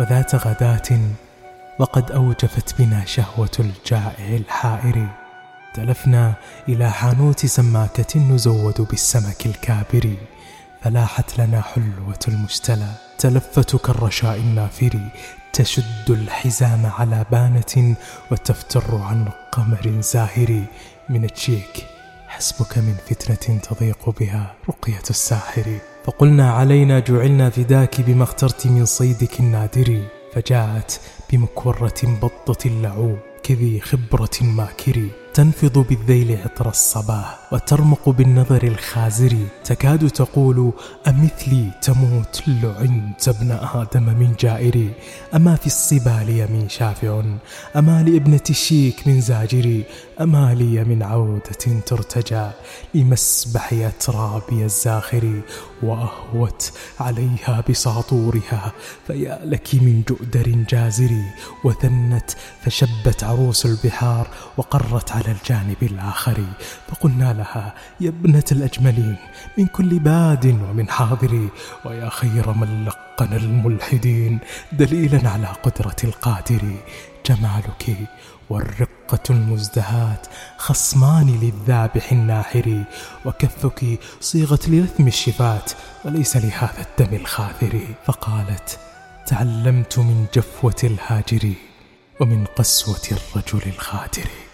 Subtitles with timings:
[0.00, 1.00] وذات غداة
[1.78, 5.08] وقد أوجفت بنا شهوة الجائع الحائر.
[5.74, 6.34] تلفنا
[6.68, 10.16] إلى حانوت سماكة نزود بالسمك الكابر
[10.82, 14.98] فلاحت لنا حلوة المجتلى تلفت كالرشاء النافر
[15.52, 17.96] تشد الحزام على بانة
[18.30, 20.64] وتفتر عن قمر زاهر.
[21.08, 21.86] من الشيك
[22.28, 25.78] حسبك من فتنة تضيق بها رقية الساحر.
[26.04, 31.00] فقلنا علينا جعلنا فداك بما اخترت من صيدك النادر فجاءت
[31.32, 35.06] بمكورة بطة اللعوب كذي خبرة ماكر.
[35.34, 39.36] تنفض بالذيل عطر الصباح وترمق بالنظر الخازر.
[39.64, 40.72] تكاد تقول
[41.08, 44.90] أمثلي تموت لعنت ابن آدم من جائري
[45.34, 47.22] أما في الصبا لي من شافع
[47.76, 49.84] أما لابنة الشيك من زاجري
[50.20, 52.50] أما لي من عودة ترتجى
[52.94, 55.40] لمسبح أترابي الزاخر.
[55.82, 58.72] وأهوت عليها بساطورها
[59.06, 61.10] فيا لك من جؤدر جازر.
[61.64, 62.30] وثنت
[62.64, 66.44] فشبت عروس البحار وقرت على الجانب الآخر
[66.88, 69.16] فقلنا لها يا ابنة الأجملين
[69.58, 71.48] من كل باد ومن حاضر
[71.84, 74.38] ويا خير من لقن الملحدين
[74.72, 76.62] دليلا على قدرة القادر.
[77.26, 77.96] جمالك
[78.50, 80.26] والرقة المزدهات
[80.56, 82.84] خصمان للذابح الناحر
[83.24, 85.72] وكفك صيغة لرثم الشفات
[86.04, 88.78] وليس لهذا الدم الخاثر فقالت
[89.26, 91.52] تعلمت من جفوة الهاجر
[92.20, 94.49] ومن قسوة الرجل الخادر